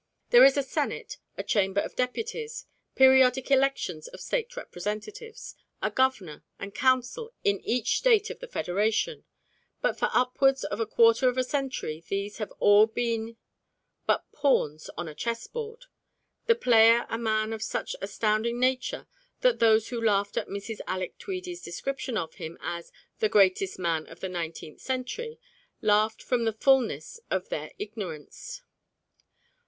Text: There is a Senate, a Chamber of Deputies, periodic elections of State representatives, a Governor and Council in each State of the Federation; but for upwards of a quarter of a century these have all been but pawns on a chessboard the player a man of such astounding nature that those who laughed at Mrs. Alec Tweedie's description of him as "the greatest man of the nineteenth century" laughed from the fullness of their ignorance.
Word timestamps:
There 0.31 0.43
is 0.43 0.57
a 0.57 0.63
Senate, 0.63 1.19
a 1.37 1.43
Chamber 1.43 1.79
of 1.79 1.95
Deputies, 1.95 2.65
periodic 2.95 3.51
elections 3.51 4.07
of 4.07 4.19
State 4.19 4.57
representatives, 4.57 5.53
a 5.79 5.91
Governor 5.91 6.43
and 6.57 6.73
Council 6.73 7.35
in 7.43 7.61
each 7.61 7.99
State 7.99 8.31
of 8.31 8.39
the 8.39 8.47
Federation; 8.47 9.25
but 9.79 9.99
for 9.99 10.09
upwards 10.11 10.63
of 10.63 10.79
a 10.79 10.87
quarter 10.87 11.29
of 11.29 11.37
a 11.37 11.43
century 11.43 12.03
these 12.07 12.39
have 12.39 12.49
all 12.57 12.87
been 12.87 13.37
but 14.07 14.25
pawns 14.31 14.89
on 14.97 15.07
a 15.07 15.13
chessboard 15.13 15.85
the 16.47 16.55
player 16.55 17.05
a 17.07 17.19
man 17.19 17.53
of 17.53 17.61
such 17.61 17.95
astounding 18.01 18.59
nature 18.59 19.05
that 19.41 19.59
those 19.59 19.89
who 19.89 20.01
laughed 20.01 20.35
at 20.35 20.47
Mrs. 20.47 20.79
Alec 20.87 21.19
Tweedie's 21.19 21.61
description 21.61 22.17
of 22.17 22.33
him 22.41 22.57
as 22.59 22.91
"the 23.19 23.29
greatest 23.29 23.77
man 23.77 24.07
of 24.07 24.19
the 24.19 24.29
nineteenth 24.29 24.81
century" 24.81 25.39
laughed 25.79 26.23
from 26.23 26.45
the 26.45 26.53
fullness 26.53 27.19
of 27.29 27.49
their 27.49 27.69
ignorance. 27.77 28.63